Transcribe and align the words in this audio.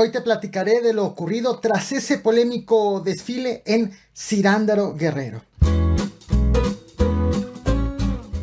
Hoy 0.00 0.12
te 0.12 0.20
platicaré 0.20 0.80
de 0.80 0.92
lo 0.92 1.04
ocurrido 1.04 1.58
tras 1.58 1.90
ese 1.90 2.18
polémico 2.18 3.00
desfile 3.00 3.64
en 3.66 3.90
Cirándaro 4.14 4.94
Guerrero. 4.94 5.42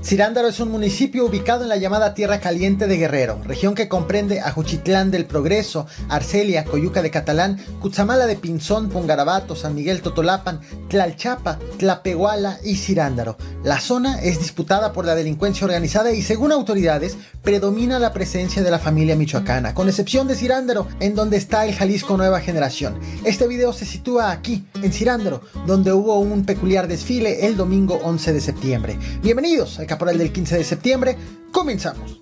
Cirándaro 0.06 0.50
es 0.50 0.60
un 0.60 0.70
municipio 0.70 1.26
ubicado 1.26 1.64
en 1.64 1.70
la 1.70 1.78
llamada 1.78 2.14
Tierra 2.14 2.40
Caliente 2.40 2.86
de 2.86 2.96
Guerrero, 2.98 3.42
región 3.44 3.74
que 3.74 3.88
comprende 3.88 4.40
a 4.40 4.52
Juchitlán 4.52 5.10
del 5.10 5.26
Progreso, 5.26 5.88
Arcelia, 6.10 6.64
Coyuca 6.64 7.02
de 7.02 7.10
Catalán, 7.10 7.58
Cutzamala 7.82 8.28
de 8.28 8.36
Pinzón, 8.36 8.90
Pungarabato, 8.90 9.56
San 9.56 9.74
Miguel 9.74 10.04
Totolapan, 10.04 10.62
Tlalchapa, 10.90 11.58
Tlapehuala 11.80 12.60
y 12.64 12.76
Cirándaro. 12.76 13.36
La 13.64 13.80
zona 13.80 14.22
es 14.22 14.38
disputada 14.38 14.94
por 14.94 15.06
la 15.06 15.16
delincuencia 15.16 15.66
organizada 15.66 16.12
y 16.12 16.22
según 16.22 16.52
autoridades 16.52 17.18
predomina 17.42 17.98
la 17.98 18.14
presencia 18.14 18.62
de 18.62 18.70
la 18.70 18.78
familia 18.78 19.16
michoacana, 19.16 19.74
con 19.74 19.90
excepción 19.90 20.28
de 20.28 20.36
Cirándaro, 20.36 20.88
en 21.00 21.16
donde 21.16 21.38
está 21.38 21.66
el 21.66 21.74
Jalisco 21.74 22.16
Nueva 22.16 22.42
Generación. 22.42 23.00
Este 23.24 23.48
video 23.48 23.74
se 23.74 23.88
sitúa 23.88 24.30
aquí, 24.30 24.68
en 24.84 24.94
Cirándaro, 24.94 25.42
donde 25.66 25.94
hubo 25.94 26.20
un 26.20 26.46
peculiar 26.46 26.88
desfile 26.88 27.48
el 27.48 27.58
domingo 27.58 28.00
11 28.04 28.34
de 28.34 28.42
septiembre. 28.42 29.00
Bienvenidos 29.24 29.80
al 29.80 29.95
el 30.12 30.18
del 30.18 30.32
15 30.32 30.58
de 30.58 30.64
septiembre. 30.64 31.18
Comenzamos. 31.52 32.22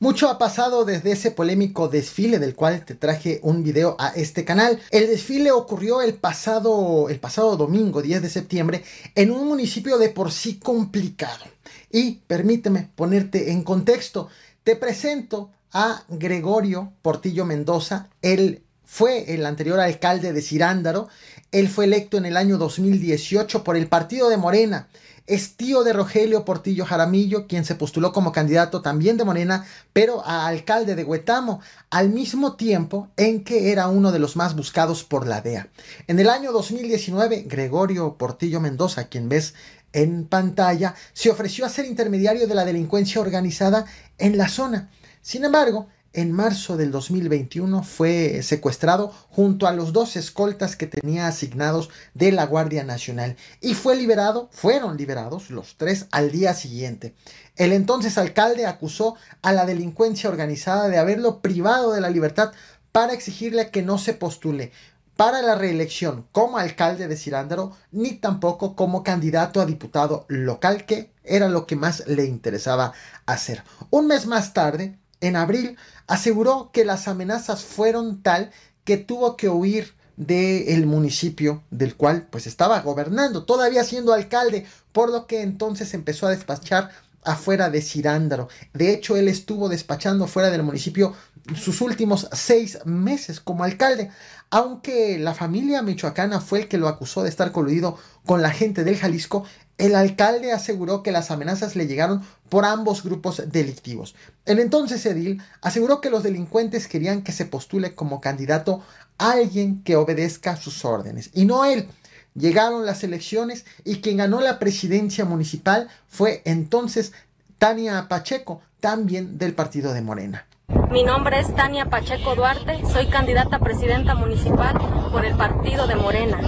Mucho 0.00 0.28
ha 0.28 0.38
pasado 0.38 0.84
desde 0.84 1.10
ese 1.10 1.32
polémico 1.32 1.88
desfile 1.88 2.38
del 2.38 2.54
cual 2.54 2.84
te 2.84 2.94
traje 2.94 3.40
un 3.42 3.64
video 3.64 3.96
a 3.98 4.10
este 4.10 4.44
canal. 4.44 4.80
El 4.90 5.08
desfile 5.08 5.50
ocurrió 5.50 6.02
el 6.02 6.14
pasado, 6.14 7.08
el 7.08 7.18
pasado 7.18 7.56
domingo 7.56 8.00
10 8.00 8.22
de 8.22 8.30
septiembre 8.30 8.84
en 9.16 9.32
un 9.32 9.48
municipio 9.48 9.98
de 9.98 10.08
por 10.10 10.30
sí 10.30 10.60
complicado. 10.60 11.44
Y 11.90 12.20
permíteme 12.28 12.90
ponerte 12.94 13.50
en 13.50 13.64
contexto. 13.64 14.28
Te 14.62 14.76
presento 14.76 15.50
a 15.72 16.04
Gregorio 16.08 16.92
Portillo 17.02 17.44
Mendoza, 17.44 18.08
el 18.22 18.62
fue 18.90 19.34
el 19.34 19.44
anterior 19.44 19.78
alcalde 19.80 20.32
de 20.32 20.40
Cirándaro. 20.40 21.08
Él 21.52 21.68
fue 21.68 21.84
electo 21.84 22.16
en 22.16 22.24
el 22.24 22.38
año 22.38 22.56
2018 22.56 23.62
por 23.62 23.76
el 23.76 23.86
partido 23.86 24.30
de 24.30 24.38
Morena. 24.38 24.88
Es 25.26 25.56
tío 25.56 25.84
de 25.84 25.92
Rogelio 25.92 26.46
Portillo 26.46 26.86
Jaramillo, 26.86 27.46
quien 27.46 27.66
se 27.66 27.74
postuló 27.74 28.14
como 28.14 28.32
candidato 28.32 28.80
también 28.80 29.18
de 29.18 29.26
Morena, 29.26 29.66
pero 29.92 30.24
a 30.24 30.46
alcalde 30.46 30.96
de 30.96 31.04
Huetamo, 31.04 31.60
al 31.90 32.08
mismo 32.08 32.56
tiempo 32.56 33.10
en 33.18 33.44
que 33.44 33.72
era 33.72 33.88
uno 33.88 34.10
de 34.10 34.20
los 34.20 34.36
más 34.36 34.56
buscados 34.56 35.04
por 35.04 35.26
la 35.26 35.42
DEA. 35.42 35.68
En 36.06 36.18
el 36.18 36.30
año 36.30 36.50
2019, 36.50 37.44
Gregorio 37.46 38.16
Portillo 38.16 38.58
Mendoza, 38.58 39.08
quien 39.08 39.28
ves 39.28 39.52
en 39.92 40.26
pantalla, 40.26 40.94
se 41.12 41.28
ofreció 41.28 41.66
a 41.66 41.68
ser 41.68 41.84
intermediario 41.84 42.46
de 42.46 42.54
la 42.54 42.64
delincuencia 42.64 43.20
organizada 43.20 43.84
en 44.16 44.38
la 44.38 44.48
zona. 44.48 44.88
Sin 45.20 45.44
embargo, 45.44 45.88
en 46.12 46.32
marzo 46.32 46.76
del 46.76 46.90
2021 46.90 47.82
fue 47.82 48.42
secuestrado 48.42 49.12
junto 49.28 49.66
a 49.66 49.72
los 49.72 49.92
dos 49.92 50.16
escoltas 50.16 50.74
que 50.76 50.86
tenía 50.86 51.26
asignados 51.26 51.90
de 52.14 52.32
la 52.32 52.46
Guardia 52.46 52.84
Nacional 52.84 53.36
y 53.60 53.74
fue 53.74 53.96
liberado, 53.96 54.48
fueron 54.50 54.96
liberados 54.96 55.50
los 55.50 55.76
tres 55.76 56.06
al 56.10 56.30
día 56.30 56.54
siguiente. 56.54 57.14
El 57.56 57.72
entonces 57.72 58.18
alcalde 58.18 58.66
acusó 58.66 59.16
a 59.42 59.52
la 59.52 59.66
delincuencia 59.66 60.30
organizada 60.30 60.88
de 60.88 60.98
haberlo 60.98 61.40
privado 61.40 61.92
de 61.92 62.00
la 62.00 62.10
libertad 62.10 62.52
para 62.92 63.12
exigirle 63.12 63.70
que 63.70 63.82
no 63.82 63.98
se 63.98 64.14
postule 64.14 64.72
para 65.18 65.42
la 65.42 65.56
reelección 65.56 66.28
como 66.30 66.58
alcalde 66.58 67.08
de 67.08 67.16
Cirándaro, 67.16 67.72
ni 67.90 68.12
tampoco 68.12 68.76
como 68.76 69.02
candidato 69.02 69.60
a 69.60 69.66
diputado 69.66 70.24
local, 70.28 70.86
que 70.86 71.10
era 71.24 71.48
lo 71.48 71.66
que 71.66 71.74
más 71.74 72.06
le 72.06 72.24
interesaba 72.24 72.92
hacer. 73.26 73.64
Un 73.90 74.06
mes 74.06 74.26
más 74.26 74.54
tarde, 74.54 74.96
en 75.20 75.36
abril, 75.36 75.76
aseguró 76.06 76.70
que 76.72 76.84
las 76.84 77.08
amenazas 77.08 77.62
fueron 77.62 78.22
tal 78.22 78.50
que 78.84 78.96
tuvo 78.96 79.36
que 79.36 79.48
huir 79.48 79.94
del 80.16 80.86
municipio 80.86 81.62
del 81.70 81.94
cual 81.94 82.26
pues 82.30 82.46
estaba 82.46 82.80
gobernando, 82.80 83.44
todavía 83.44 83.84
siendo 83.84 84.12
alcalde, 84.12 84.66
por 84.92 85.10
lo 85.10 85.26
que 85.26 85.42
entonces 85.42 85.94
empezó 85.94 86.26
a 86.26 86.30
despachar 86.30 86.90
afuera 87.22 87.70
de 87.70 87.82
Cirándaro. 87.82 88.48
De 88.72 88.92
hecho, 88.92 89.16
él 89.16 89.28
estuvo 89.28 89.68
despachando 89.68 90.26
fuera 90.26 90.50
del 90.50 90.62
municipio 90.62 91.14
sus 91.54 91.80
últimos 91.80 92.28
seis 92.32 92.78
meses 92.84 93.40
como 93.40 93.64
alcalde, 93.64 94.10
aunque 94.50 95.18
la 95.18 95.34
familia 95.34 95.82
michoacana 95.82 96.40
fue 96.40 96.60
el 96.60 96.68
que 96.68 96.78
lo 96.78 96.88
acusó 96.88 97.22
de 97.22 97.28
estar 97.28 97.52
coludido 97.52 97.98
con 98.26 98.42
la 98.42 98.50
gente 98.50 98.84
del 98.84 98.98
Jalisco, 98.98 99.44
el 99.78 99.94
alcalde 99.94 100.52
aseguró 100.52 101.02
que 101.02 101.12
las 101.12 101.30
amenazas 101.30 101.76
le 101.76 101.86
llegaron 101.86 102.22
por 102.48 102.64
ambos 102.64 103.04
grupos 103.04 103.42
delictivos. 103.46 104.14
El 104.44 104.58
entonces 104.58 105.06
edil 105.06 105.40
aseguró 105.62 106.00
que 106.00 106.10
los 106.10 106.24
delincuentes 106.24 106.88
querían 106.88 107.22
que 107.22 107.32
se 107.32 107.46
postule 107.46 107.94
como 107.94 108.20
candidato 108.20 108.82
a 109.18 109.32
alguien 109.32 109.82
que 109.84 109.96
obedezca 109.96 110.56
sus 110.56 110.84
órdenes, 110.84 111.30
y 111.32 111.44
no 111.44 111.64
él. 111.64 111.88
Llegaron 112.34 112.86
las 112.86 113.02
elecciones 113.02 113.64
y 113.84 114.00
quien 114.00 114.18
ganó 114.18 114.40
la 114.40 114.58
presidencia 114.58 115.24
municipal 115.24 115.88
fue 116.08 116.42
entonces 116.44 117.12
Tania 117.58 118.06
Pacheco, 118.08 118.60
también 118.80 119.38
del 119.38 119.54
partido 119.54 119.92
de 119.92 120.02
Morena. 120.02 120.46
Mi 120.90 121.02
nombre 121.02 121.40
es 121.40 121.52
Tania 121.54 121.86
Pacheco 121.86 122.36
Duarte, 122.36 122.80
soy 122.92 123.06
candidata 123.06 123.56
a 123.56 123.60
presidenta 123.60 124.14
municipal 124.14 124.78
por 125.10 125.24
el 125.24 125.36
partido 125.36 125.86
de 125.86 125.96
Morena. 125.96 126.38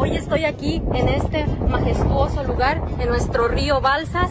Hoy 0.00 0.14
estoy 0.14 0.44
aquí 0.44 0.80
en 0.94 1.08
este 1.08 1.44
majestuoso 1.68 2.44
lugar, 2.44 2.80
en 3.00 3.08
nuestro 3.08 3.48
río 3.48 3.80
Balsas. 3.80 4.30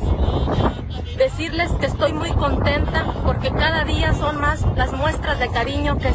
Decirles 1.18 1.70
que 1.74 1.88
estoy 1.88 2.14
muy 2.14 2.32
contenta 2.32 3.14
porque 3.26 3.50
cada 3.50 3.84
día 3.84 4.14
son 4.14 4.40
más 4.40 4.62
las 4.78 4.94
muestras 4.94 5.40
de 5.40 5.50
cariño 5.50 5.98
que, 5.98 6.14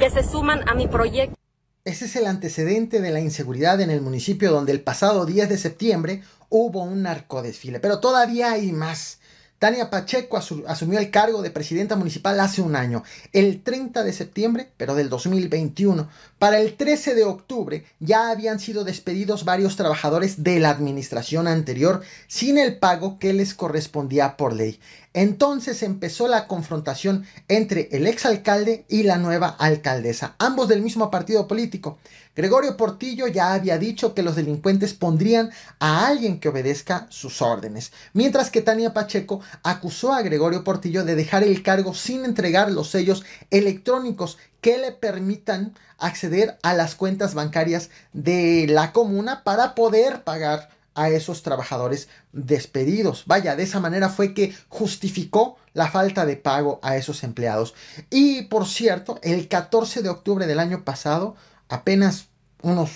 que 0.00 0.10
se 0.10 0.24
suman 0.28 0.68
a 0.68 0.74
mi 0.74 0.88
proyecto. 0.88 1.36
Ese 1.84 2.06
es 2.06 2.16
el 2.16 2.26
antecedente 2.26 3.00
de 3.00 3.12
la 3.12 3.20
inseguridad 3.20 3.80
en 3.80 3.90
el 3.90 4.00
municipio 4.00 4.50
donde 4.50 4.72
el 4.72 4.80
pasado 4.80 5.26
10 5.26 5.48
de 5.48 5.58
septiembre 5.58 6.22
hubo 6.48 6.82
un 6.82 7.02
narcodesfile, 7.02 7.78
pero 7.78 8.00
todavía 8.00 8.50
hay 8.50 8.72
más. 8.72 9.20
Tania 9.62 9.90
Pacheco 9.90 10.38
asumió 10.66 10.98
el 10.98 11.12
cargo 11.12 11.40
de 11.40 11.52
presidenta 11.52 11.94
municipal 11.94 12.40
hace 12.40 12.62
un 12.62 12.74
año, 12.74 13.04
el 13.32 13.62
30 13.62 14.02
de 14.02 14.12
septiembre, 14.12 14.72
pero 14.76 14.96
del 14.96 15.08
2021. 15.08 16.08
Para 16.40 16.58
el 16.58 16.74
13 16.74 17.14
de 17.14 17.22
octubre 17.22 17.84
ya 18.00 18.30
habían 18.30 18.58
sido 18.58 18.82
despedidos 18.82 19.44
varios 19.44 19.76
trabajadores 19.76 20.42
de 20.42 20.58
la 20.58 20.70
administración 20.70 21.46
anterior 21.46 22.02
sin 22.26 22.58
el 22.58 22.80
pago 22.80 23.20
que 23.20 23.32
les 23.34 23.54
correspondía 23.54 24.36
por 24.36 24.52
ley. 24.52 24.80
Entonces 25.14 25.84
empezó 25.84 26.26
la 26.26 26.48
confrontación 26.48 27.24
entre 27.46 27.88
el 27.92 28.08
exalcalde 28.08 28.84
y 28.88 29.04
la 29.04 29.18
nueva 29.18 29.46
alcaldesa, 29.46 30.34
ambos 30.40 30.66
del 30.66 30.82
mismo 30.82 31.08
partido 31.08 31.46
político. 31.46 31.98
Gregorio 32.34 32.78
Portillo 32.78 33.26
ya 33.26 33.52
había 33.52 33.76
dicho 33.76 34.14
que 34.14 34.22
los 34.22 34.36
delincuentes 34.36 34.94
pondrían 34.94 35.50
a 35.78 36.06
alguien 36.06 36.40
que 36.40 36.48
obedezca 36.48 37.06
sus 37.10 37.42
órdenes, 37.42 37.92
mientras 38.14 38.50
que 38.50 38.62
Tania 38.62 38.94
Pacheco 38.94 39.40
acusó 39.62 40.14
a 40.14 40.22
Gregorio 40.22 40.64
Portillo 40.64 41.04
de 41.04 41.14
dejar 41.14 41.42
el 41.42 41.62
cargo 41.62 41.92
sin 41.92 42.24
entregar 42.24 42.72
los 42.72 42.88
sellos 42.88 43.22
electrónicos 43.50 44.38
que 44.62 44.78
le 44.78 44.92
permitan 44.92 45.74
acceder 45.98 46.58
a 46.62 46.72
las 46.72 46.94
cuentas 46.94 47.34
bancarias 47.34 47.90
de 48.14 48.66
la 48.68 48.92
comuna 48.92 49.44
para 49.44 49.74
poder 49.74 50.24
pagar 50.24 50.70
a 50.94 51.10
esos 51.10 51.42
trabajadores 51.42 52.08
despedidos. 52.32 53.24
Vaya, 53.26 53.56
de 53.56 53.62
esa 53.62 53.80
manera 53.80 54.08
fue 54.08 54.34
que 54.34 54.54
justificó 54.68 55.56
la 55.74 55.90
falta 55.90 56.26
de 56.26 56.36
pago 56.36 56.80
a 56.82 56.96
esos 56.96 57.24
empleados. 57.24 57.74
Y 58.10 58.42
por 58.42 58.66
cierto, 58.66 59.18
el 59.22 59.48
14 59.48 60.02
de 60.02 60.10
octubre 60.10 60.46
del 60.46 60.60
año 60.60 60.84
pasado, 60.84 61.36
apenas 61.72 62.26
unos 62.62 62.90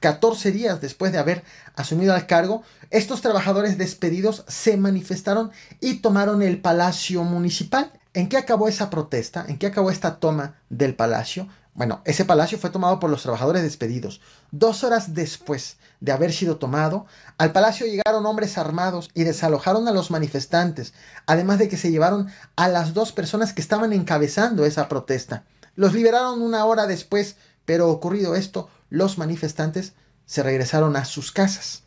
14 0.00 0.52
días 0.52 0.80
después 0.80 1.12
de 1.12 1.18
haber 1.18 1.42
asumido 1.74 2.14
el 2.14 2.26
cargo, 2.26 2.62
estos 2.90 3.20
trabajadores 3.20 3.78
despedidos 3.78 4.44
se 4.46 4.76
manifestaron 4.76 5.50
y 5.80 5.96
tomaron 5.96 6.42
el 6.42 6.60
Palacio 6.60 7.24
Municipal. 7.24 7.90
¿En 8.14 8.28
qué 8.28 8.36
acabó 8.36 8.68
esa 8.68 8.90
protesta? 8.90 9.44
¿En 9.48 9.58
qué 9.58 9.66
acabó 9.66 9.90
esta 9.90 10.20
toma 10.20 10.54
del 10.68 10.94
palacio? 10.94 11.48
Bueno, 11.74 12.02
ese 12.04 12.24
palacio 12.24 12.58
fue 12.58 12.70
tomado 12.70 12.98
por 12.98 13.08
los 13.08 13.22
trabajadores 13.22 13.62
despedidos. 13.62 14.20
Dos 14.50 14.84
horas 14.84 15.14
después 15.14 15.76
de 16.00 16.12
haber 16.12 16.32
sido 16.32 16.56
tomado, 16.56 17.06
al 17.38 17.52
palacio 17.52 17.86
llegaron 17.86 18.26
hombres 18.26 18.58
armados 18.58 19.10
y 19.14 19.24
desalojaron 19.24 19.88
a 19.88 19.92
los 19.92 20.10
manifestantes, 20.10 20.92
además 21.26 21.58
de 21.58 21.68
que 21.68 21.76
se 21.76 21.90
llevaron 21.90 22.28
a 22.56 22.68
las 22.68 22.94
dos 22.94 23.12
personas 23.12 23.52
que 23.52 23.60
estaban 23.60 23.92
encabezando 23.92 24.64
esa 24.64 24.88
protesta. 24.88 25.44
Los 25.78 25.94
liberaron 25.94 26.42
una 26.42 26.64
hora 26.64 26.88
después, 26.88 27.36
pero 27.68 27.90
ocurrido 27.90 28.34
esto, 28.34 28.70
los 28.88 29.18
manifestantes 29.18 29.92
se 30.24 30.42
regresaron 30.42 30.96
a 30.96 31.04
sus 31.04 31.32
casas. 31.32 31.82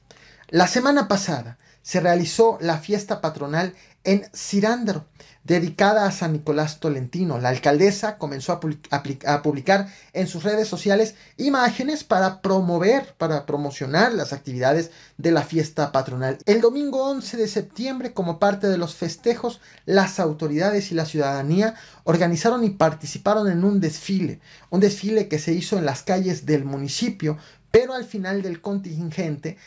La 0.48 0.68
semana 0.68 1.08
pasada 1.08 1.58
se 1.82 2.00
realizó 2.00 2.58
la 2.62 2.78
fiesta 2.78 3.22
patronal 3.22 3.74
en 4.04 4.26
Cirándaro, 4.34 5.06
dedicada 5.44 6.06
a 6.06 6.12
San 6.12 6.34
Nicolás 6.34 6.80
Tolentino. 6.80 7.40
La 7.40 7.50
alcaldesa 7.50 8.18
comenzó 8.18 8.54
a, 8.54 9.42
publicar 9.42 9.88
en 10.14 10.28
sus 10.28 10.44
redes 10.44 10.68
sociales 10.68 11.16
imágenes 11.38 12.04
para 12.04 12.42
promover, 12.42 13.16
para 13.18 13.46
promocionar 13.46 14.14
las 14.14 14.34
actividades 14.34 14.92
de 15.18 15.32
la 15.32 15.44
fiesta 15.44 15.92
patronal. 15.92 16.38
El 16.46 16.62
domingo 16.62 17.04
11 17.10 17.38
de 17.38 17.48
septiembre, 17.48 18.14
como 18.14 18.40
parte 18.40 18.68
de 18.68 18.78
los 18.78 18.96
festejos, 18.96 19.62
las 19.86 20.20
autoridades 20.20 20.92
y 20.92 20.96
la 20.96 21.06
ciudadanía 21.06 21.76
organizaron 22.04 22.64
y 22.64 22.72
participaron 22.72 23.50
en 23.50 23.64
un 23.64 23.80
desfile, 23.80 24.40
un 24.70 24.80
desfile 24.80 25.28
que 25.28 25.40
se 25.40 25.54
hizo 25.54 25.78
en 25.78 25.86
las 25.86 26.04
calles 26.04 26.46
del 26.46 26.66
municipio, 26.66 27.38
pero 27.72 27.94
al 27.94 28.04
final 28.04 28.42
del 28.42 28.62
contingente, 28.62 29.58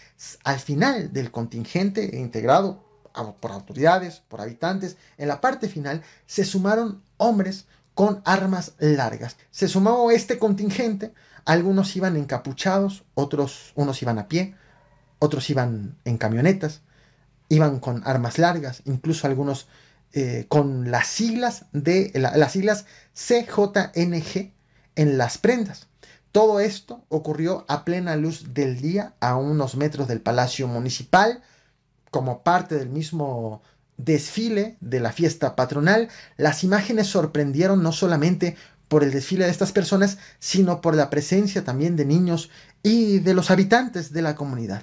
al 0.45 0.61
final 0.61 1.12
del 1.12 1.31
contingente 1.31 2.17
integrado 2.19 2.85
por 3.41 3.53
autoridades, 3.53 4.23
por 4.29 4.41
habitantes, 4.41 4.97
en 5.19 5.29
la 5.29 5.41
parte 5.41 5.69
final 5.69 6.03
se 6.27 6.45
sumaron 6.45 7.03
hombres 7.17 7.67
con 7.95 8.21
armas 8.25 8.73
largas. 8.79 9.37
Se 9.51 9.69
sumó 9.69 10.11
este 10.11 10.39
contingente, 10.39 11.15
algunos 11.45 11.95
iban 11.97 12.17
encapuchados, 12.17 13.05
otros 13.15 13.73
unos 13.77 14.03
iban 14.03 14.19
a 14.19 14.29
pie, 14.29 14.55
otros 15.21 15.49
iban 15.49 15.97
en 16.05 16.19
camionetas, 16.19 16.83
iban 17.49 17.79
con 17.79 18.03
armas 18.05 18.39
largas, 18.39 18.83
incluso 18.85 19.27
algunos 19.27 19.69
eh, 20.12 20.47
con 20.49 20.91
las 20.91 21.06
siglas 21.06 21.67
de 21.73 22.11
las 22.15 22.53
siglas 22.53 22.87
CJNG 23.15 24.53
en 24.97 25.19
las 25.19 25.39
prendas. 25.39 25.89
Todo 26.35 26.59
esto 26.59 27.05
ocurrió 27.11 27.65
a 27.69 27.85
plena 27.85 28.17
luz 28.17 28.55
del 28.55 28.81
día 28.81 29.15
a 29.21 29.37
unos 29.37 29.77
metros 29.77 30.09
del 30.09 30.21
Palacio 30.21 30.67
Municipal 30.67 31.45
como 32.11 32.43
parte 32.43 32.75
del 32.75 32.89
mismo 32.89 33.63
desfile 33.99 34.77
de 34.81 34.99
la 34.99 35.13
fiesta 35.13 35.55
patronal. 35.55 36.09
Las 36.37 36.65
imágenes 36.65 37.07
sorprendieron 37.07 37.85
no 37.85 37.93
solamente 37.93 38.57
por 38.89 39.05
el 39.05 39.13
desfile 39.13 39.45
de 39.45 39.53
estas 39.53 39.71
personas, 39.71 40.19
sino 40.41 40.81
por 40.81 40.97
la 40.97 41.09
presencia 41.09 41.63
también 41.63 41.95
de 41.95 42.05
niños 42.05 42.51
y 42.83 43.21
de 43.21 43.35
los 43.35 43.53
habitantes 43.53 44.13
de 44.13 44.23
la 44.23 44.35
comunidad. 44.35 44.83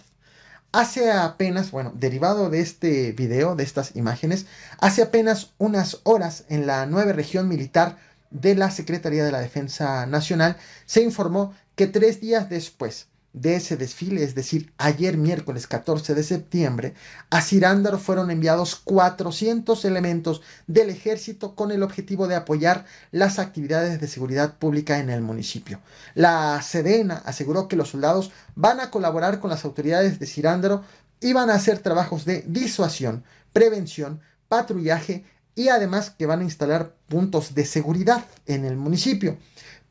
Hace 0.71 1.11
apenas, 1.11 1.71
bueno, 1.71 1.91
derivado 1.93 2.49
de 2.49 2.61
este 2.61 3.11
video, 3.11 3.57
de 3.57 3.63
estas 3.65 3.97
imágenes, 3.97 4.45
hace 4.79 5.01
apenas 5.01 5.51
unas 5.57 5.99
horas 6.03 6.45
en 6.47 6.65
la 6.65 6.85
nueva 6.85 7.11
región 7.11 7.49
militar 7.49 7.97
de 8.31 8.55
la 8.55 8.71
Secretaría 8.71 9.23
de 9.23 9.31
la 9.31 9.39
Defensa 9.39 10.05
Nacional, 10.07 10.57
se 10.85 11.01
informó 11.03 11.53
que 11.75 11.87
tres 11.87 12.19
días 12.19 12.49
después 12.49 13.07
de 13.33 13.55
ese 13.55 13.77
desfile, 13.77 14.23
es 14.23 14.35
decir, 14.35 14.73
ayer 14.77 15.17
miércoles 15.17 15.67
14 15.67 16.13
de 16.13 16.23
septiembre, 16.23 16.93
a 17.29 17.41
Cirándaro 17.41 17.97
fueron 17.97 18.29
enviados 18.29 18.75
400 18.75 19.85
elementos 19.85 20.41
del 20.67 20.89
ejército 20.89 21.55
con 21.55 21.71
el 21.71 21.83
objetivo 21.83 22.27
de 22.27 22.35
apoyar 22.35 22.85
las 23.11 23.39
actividades 23.39 24.01
de 24.01 24.07
seguridad 24.07 24.57
pública 24.57 24.99
en 24.99 25.09
el 25.09 25.21
municipio. 25.21 25.79
La 26.13 26.61
Sedena 26.61 27.21
aseguró 27.25 27.67
que 27.67 27.77
los 27.77 27.89
soldados 27.89 28.31
van 28.55 28.81
a 28.81 28.91
colaborar 28.91 29.39
con 29.39 29.49
las 29.49 29.63
autoridades 29.63 30.19
de 30.19 30.27
Cirándaro 30.27 30.83
y 31.21 31.33
van 31.33 31.49
a 31.49 31.55
hacer 31.55 31.79
trabajos 31.79 32.25
de 32.25 32.43
disuasión, 32.47 33.23
prevención, 33.53 34.19
patrullaje 34.49 35.23
y 35.61 35.69
además 35.69 36.09
que 36.09 36.25
van 36.25 36.39
a 36.39 36.43
instalar 36.43 36.95
puntos 37.07 37.53
de 37.53 37.65
seguridad 37.65 38.25
en 38.47 38.65
el 38.65 38.77
municipio. 38.77 39.37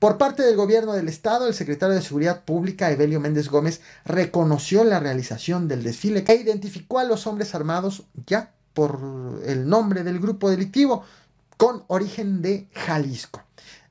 Por 0.01 0.19
parte 0.19 0.43
del 0.43 0.57
gobierno 0.57 0.95
del 0.95 1.09
estado, 1.09 1.47
el 1.47 1.55
secretario 1.55 1.95
de 1.95 2.03
Seguridad 2.03 2.45
Pública, 2.45 2.91
Evelio 2.91 3.21
Méndez 3.21 3.49
Gómez, 3.49 3.81
reconoció 4.05 4.83
la 4.83 4.99
realización 4.99 5.69
del 5.69 5.85
desfile 5.85 6.25
e 6.27 6.35
identificó 6.35 6.99
a 6.99 7.05
los 7.05 7.29
hombres 7.29 7.55
armados 7.55 8.05
ya 8.27 8.53
por 8.75 8.99
el 9.47 9.69
nombre 9.69 10.03
del 10.03 10.19
grupo 10.19 10.51
delictivo 10.51 11.05
con 11.57 11.85
origen 11.87 12.43
de 12.43 12.69
Jalisco. 12.73 13.43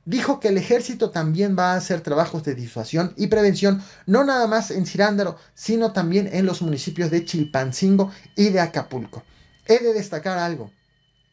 Dijo 0.03 0.41
que 0.41 0.49
el 0.49 0.57
ejército 0.57 1.11
también 1.11 1.55
va 1.57 1.73
a 1.73 1.77
hacer 1.77 2.01
trabajos 2.01 2.43
de 2.43 2.55
disuasión 2.55 3.13
y 3.15 3.27
prevención, 3.27 3.81
no 4.05 4.25
nada 4.25 4.47
más 4.47 4.71
en 4.71 4.85
Cirándaro, 4.85 5.37
sino 5.53 5.93
también 5.93 6.29
en 6.33 6.45
los 6.45 6.61
municipios 6.61 7.09
de 7.09 7.23
Chilpancingo 7.23 8.11
y 8.35 8.49
de 8.49 8.59
Acapulco. 8.59 9.23
He 9.65 9.79
de 9.79 9.93
destacar 9.93 10.39
algo. 10.39 10.71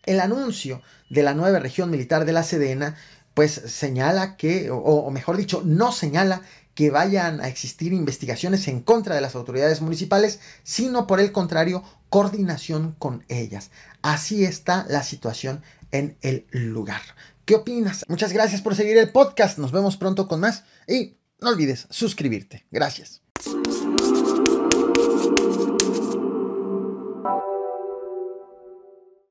El 0.07 0.21
anuncio 0.21 0.83
de 1.11 1.23
la 1.23 1.35
nueva 1.35 1.59
región 1.59 1.91
militar 1.91 2.25
de 2.25 2.33
la 2.33 2.43
Sedena, 2.43 2.97
pues 3.35 3.53
señala 3.53 4.37
que, 4.37 4.71
o, 4.71 5.11
mejor 5.11 5.37
dicho, 5.37 5.63
no 5.65 5.93
señala 5.93 6.43
que 6.75 6.91
vayan 6.91 7.41
a 7.41 7.49
existir 7.49 7.93
investigaciones 7.93 8.69
en 8.69 8.81
contra 8.81 9.15
de 9.15 9.21
las 9.21 9.35
autoridades 9.35 9.81
municipales, 9.81 10.41
sino 10.63 11.07
por 11.07 11.21
el 11.21 11.33
contrario, 11.33 11.83
coordinación 12.09 12.95
con 12.99 13.25
ellas. 13.29 13.71
Así 14.03 14.45
está 14.45 14.87
la 14.89 15.03
situación 15.03 15.63
en 15.91 16.17
el 16.21 16.47
lugar. 16.53 17.03
¿Qué 17.45 17.55
opinas? 17.55 18.05
Muchas 18.09 18.33
gracias 18.33 18.61
por 18.61 18.75
seguir 18.75 18.99
el 18.99 19.11
podcast. 19.11 19.59
Nos 19.59 19.73
vemos 19.73 19.97
pronto 19.97 20.29
con 20.29 20.41
más 20.41 20.65
y 20.87 21.17
no 21.41 21.51
olvides 21.51 21.87
suscribirte. 21.91 22.67
Gracias. 22.71 23.23